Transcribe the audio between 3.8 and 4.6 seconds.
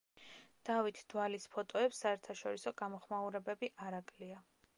არ აკლია.